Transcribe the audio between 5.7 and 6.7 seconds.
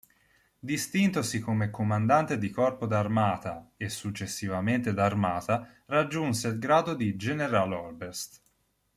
raggiunse il